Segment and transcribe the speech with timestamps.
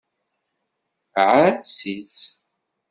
[1.29, 2.19] Ɛass-itt.